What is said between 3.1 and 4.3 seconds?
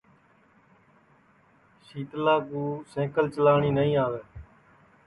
چلاٹی نائی آوے